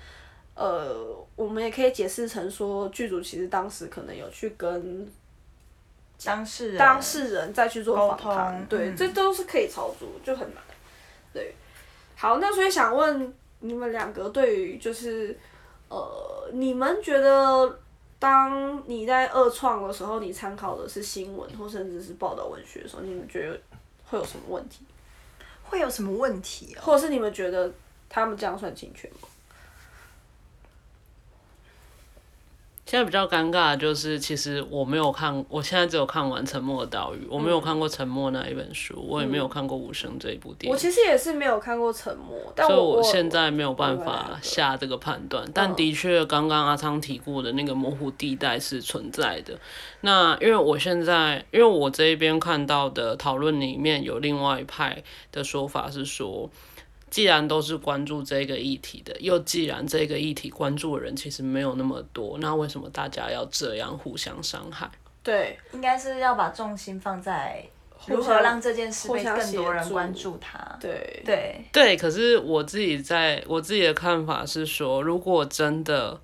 [0.54, 5.10] 呃，我们也可以解释成说，剧组其实当时可能有去跟
[6.24, 10.62] 当事人当事人再去做访谈，对，这都是可以操作，就很难。
[11.32, 11.54] 对，
[12.14, 15.36] 好，那所以想问你们两个，对于就是
[15.88, 17.78] 呃，你们觉得
[18.18, 23.58] 当你在二创的时候，你参考的是新闻或甚至是报道文学的时候，你们觉得
[24.04, 24.84] 会有什么问题？
[25.64, 26.76] 会有什么问题？
[26.78, 27.72] 或者是你们觉得
[28.10, 29.28] 他们这样算侵权吗？
[32.92, 40.70] 现在比较尴尬的就是，其实我没有看，我现在只有看完《沉默的岛屿》，我没有看过《沉默》那一本书，我也没有看过《无声》这一部电影。
[40.70, 45.50] 我其实也是没有看过《沉默》，所以我现在没有办法下这个判断。
[45.54, 49.58] 但的确，刚刚阿昌提过的那个模糊地带是存在的。
[50.02, 56.50] 那因为我现在，因为我这一边看到的讨论里面有另外一派的说法是说。
[57.12, 64.90] 既然都是关注这个议题的，又既然这个议题关注的人其实没有那么多，那为什么大家要这样互相伤害？
[65.22, 67.62] 对，应该是要把重心放在
[68.06, 70.58] 如何让这件事被更多人关注它。
[70.80, 76.18] 对对对，可是我自己在我自己的看法是说，如果真的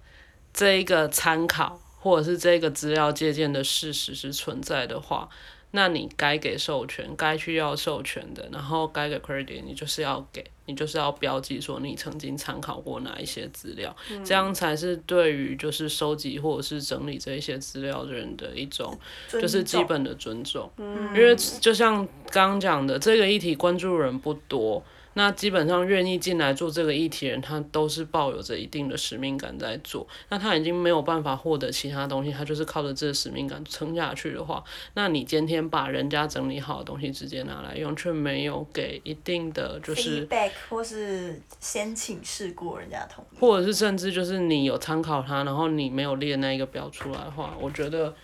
[0.55, 5.29] 这一个参考或者是这个资料借鉴的事实是存在的话。
[5.73, 10.43] 那你该给授权，该去要授权的，然后该给 credit，你就是要给。
[10.69, 18.97] 你就是要标记说你曾经参考过哪一些资料，这样才是对于就是收集或者是整理这一些资料的人的一种
[19.29, 20.71] 就是基本的尊重。
[21.15, 24.85] 因为就像刚刚讲的，这个议题关注人不多。
[25.19, 30.07] 那基本上愿意进来做这个议题人，他都是抱有着一定的使命感在做。
[30.29, 34.63] 那他已经没有办法获得其他东西，他就是靠着这个使命感撑下去的话，
[34.95, 48.15] 那你今天把人家整理好的东西直接拿来用，却没有给一定的就是 feedback 或是先请示过人家同意，或者是甚至就是你有参考他，然后你没有列那一个表出来的话，我觉得。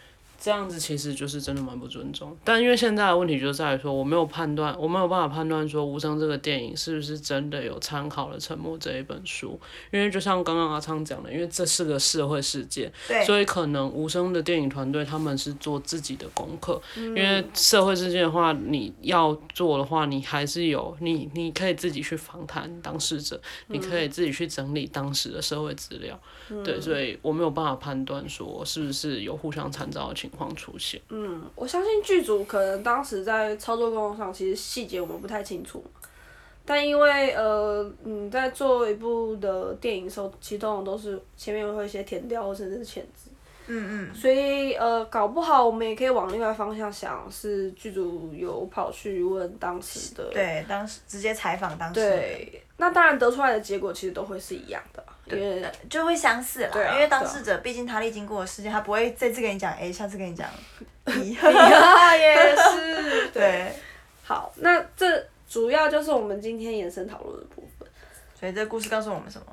[0.44, 9.58] 这样子其实就是真的蛮不尊重，但因为现在的问题就在于说，我没有判断，我没有办法判断说《无声》这个电影是不是真的有参考了《沉默》这一本书，
[9.90, 12.92] 因为就像刚刚阿昌讲的，因为这是个社会事件，
[13.24, 26.20] 所以可能《无声》的电影团队他们是做自己的功课，因为社会事件的话，你要做的话，你还是有你你可以自己去访谈当事者，你可以自己去整理当时的社会资料，
[26.62, 30.30] 对，所以我没有办法判断说是不是有互相参照的情。
[30.34, 35.82] 况出现，嗯，我相信剧组可能当时在操作工作上，其实细节我们不太清楚，
[36.66, 43.30] 但因为呃，你在做一部的电影的时候，其实通常都是前面会有一些填调甚至是签字，
[43.66, 55.04] 嗯嗯，所以呃，搞不好我们也可以往另外方向想，是剧组有跑去问当时的，对，当时直接采访当时，对，那当然得出来的结果其实都会是一样的。
[55.28, 60.46] 对，就会相似啦，因为当事者毕竟他历经过的事件，他不会这次跟你讲 A，下次跟你讲
[61.04, 61.30] B，
[62.18, 63.72] 也是对。
[64.22, 67.88] 好，那这主要就是我们今天延伸讨论的部分。
[68.38, 69.46] 所以这故事告诉我们什么？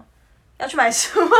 [0.57, 1.38] 要去买书吗？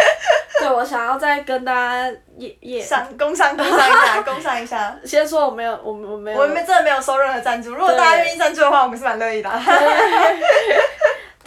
[0.60, 4.94] 对，我想要再跟大家也也上工商工商一下，工商一下。
[5.04, 7.74] 先说我没有，我们我没有，我们真的没有收任何赞助。
[7.74, 9.50] 如果大家愿意赞助的话，我们是蛮乐意的。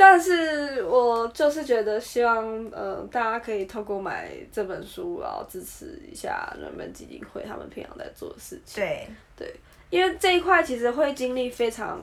[0.05, 8.83] 但是我就是觉得，希望呃大家可以透过买这本书，然后支持一下人们基金会他们平常在做的事情。
[8.83, 9.55] 对对，
[9.89, 12.01] 因为这一块其实会经历非常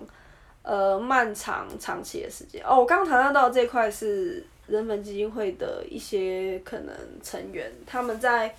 [0.62, 2.64] 呃漫长长期的时间。
[2.64, 8.52] 哦，我刚刚谈到这一块是人本基金会的一些可能成员，他们在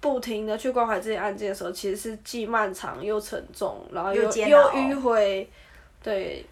[0.00, 5.50] 不停的去关怀这些案件的时候，其实是既漫长又沉重，然后又又迂回，
[6.00, 6.46] 对。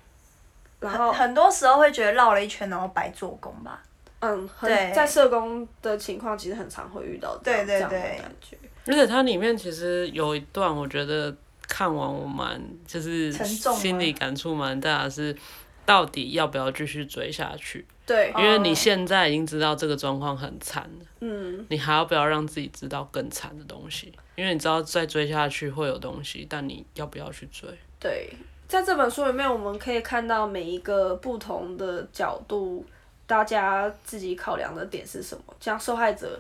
[0.81, 3.83] 然后很多时候会觉得绕了一圈，然后白做工吧。
[4.21, 8.57] 嗯，对，在社工的情况，其实很常会遇到这样这样的感觉。
[8.87, 11.33] 而且它里面其实有一段，我觉得
[11.69, 15.37] 看完我蛮就是心理感触蛮大，是
[15.85, 17.87] 到底要不要继续追下去？
[18.07, 24.13] 对，因为你现在已经知道这个状况很惨了，嗯，你还要不要让自己知道更惨的东西？
[24.35, 27.69] 因为你知道再追下去会有东西，但你要不要去追？
[28.01, 28.33] 对。
[28.69, 32.85] 在这本书里面，我们可以看到每一个不同的角度，
[33.27, 35.43] 大家自己考量的点是什么？
[35.59, 36.39] 像受害者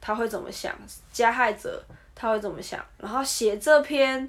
[0.00, 0.76] 他会怎么想，
[1.12, 1.80] 加害者
[2.16, 4.28] 他会怎么想，然后写这篇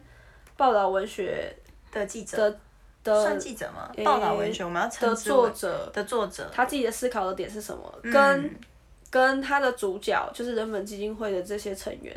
[0.56, 1.52] 报道文学
[1.92, 2.60] 的记者的
[3.04, 3.92] 的算记者吗？
[4.06, 7.92] 报道文学我们要的作者的作者，他自己的思考的点是什么？
[8.04, 8.56] 跟
[9.10, 12.16] 跟他的主角就是人本基金会的这些成员，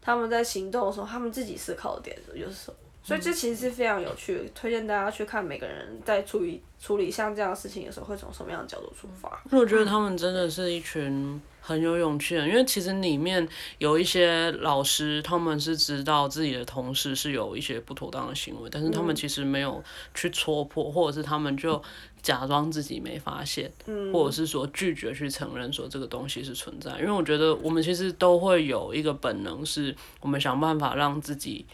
[0.00, 2.76] 他们在行动的时候，他们自己思考的点又是什么？
[3.02, 9.42] 所以这其实是非常有趣，推荐大家去看每个人在处理处理像这样的事情的时候，会从什么样的角度出发。
[9.50, 13.46] 我觉得他们真的是一群很有勇气的人，因为其实里面
[13.78, 19.82] 有一些老师，他们是知道自己的同事是有一些不妥当的行为，但是他们其实没有
[20.14, 21.82] 去戳破，或者是他们就
[22.22, 23.68] 假装自己没发现，
[24.12, 26.92] 或者是说拒绝去承认说这个东西是存在。
[27.00, 31.66] 因为我觉得我们其实都会有一个本能，是我们想办法让自己。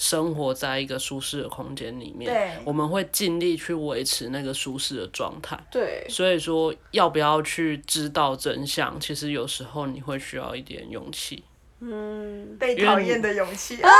[0.00, 5.62] 生活在一个舒适的空间里面，我们会尽力去维持那个舒适的状态。
[5.70, 11.44] 对，所以说要不要去知道真相，其实有时候你会需要一点勇气。
[11.80, 13.90] 嗯，被讨厌的勇气 啊！
[13.90, 13.96] 回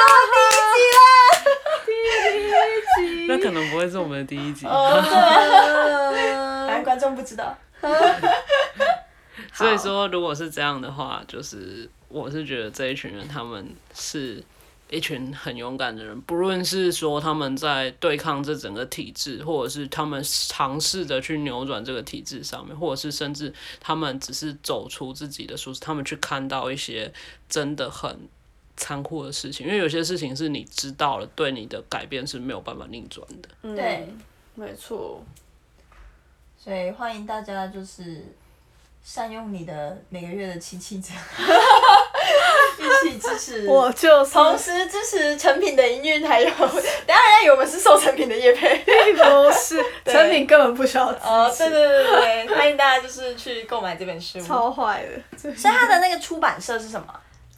[0.00, 1.00] 到第一集了，
[2.96, 3.26] 第一集。
[3.26, 4.64] 那可能不会是我们的第一集。
[4.64, 4.82] 反
[6.70, 7.54] 正 观众不知道。
[9.52, 14.42] 所以说，如果是这样的话，就是我是觉得这一群人他们是。
[14.94, 27.12] 一群很勇敢的人，不论是说他们在对抗这整个体制，或者是他们尝试着去扭转这个体制上面，或者是甚至他们只是走出自己的舒适，他们去看到一些
[27.48, 28.28] 真的很
[28.76, 29.66] 残酷的事情。
[29.66, 33.48] 因为有些事情是你知道了，对你的改变是没有办法逆转的。
[33.74, 34.08] 对，
[34.54, 35.24] 没错。
[36.56, 38.24] 所以欢迎大家就是
[39.02, 41.12] 善用你的每个月的七七折。
[43.10, 48.84] 起支持， 我就是同时支持成品的营运，还有，等下人家以为我们是受成品的业配。
[48.84, 54.40] 不是 成品根本不需要支持哦，对对对对对，欢迎大家就是去购买这本书。
[54.40, 57.06] 超坏的，所以它的那个出版社是什么？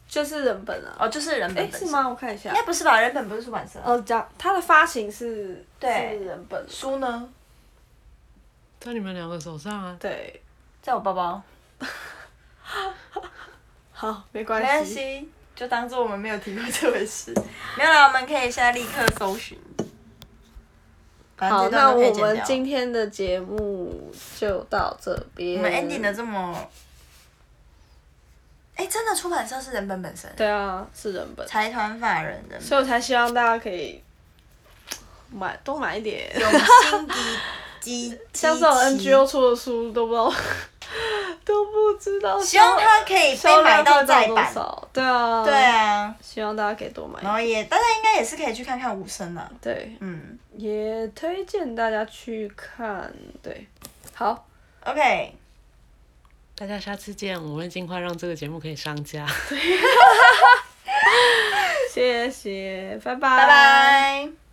[0.08, 0.96] 就是人本啊。
[1.00, 1.72] 哦，就是人本？
[1.72, 2.08] 是吗？
[2.08, 2.54] 我看一下应。
[2.54, 3.00] 该不是吧？
[3.00, 3.80] 人本不是出版社。
[3.84, 7.28] 哦，讲它的发行是对是人本，书呢，
[8.80, 9.96] 在你们两个手上啊。
[9.98, 10.40] 对，
[10.80, 11.42] 在我包包，
[13.92, 15.28] 好，没关系。
[15.56, 17.32] 系，就当做我们没有提过这回事。
[17.76, 19.58] 没有啦，我们可以现在立刻搜寻。
[21.38, 25.58] 好，那我们今天的节目就到这边。
[25.58, 26.70] 我们 ending 的这么，
[28.74, 34.02] 哎、真的出版社是人本本身，对啊，是人本，财团法人的，所以我才希望大家可以
[35.30, 36.30] 买多买一点。
[36.40, 37.38] 永兴基
[37.80, 40.32] 基， 像这种 NGO 出的书都不知道，
[41.44, 42.40] 都不知道。
[42.40, 44.52] 希望它可以被销买到再版。
[44.52, 44.88] 少？
[44.92, 47.20] 对啊，对，啊，希望大家可以多买。
[47.22, 53.12] 然后也大家应该也是可以去看看无声的，对，嗯也推荐大家去看。
[53.42, 53.66] 对，
[54.14, 54.46] 好
[54.84, 55.34] ，，OK，
[56.56, 59.26] 大家下次见，我会尽快让这个节目可以上架。
[61.92, 64.45] 谢谢，拜拜，拜拜。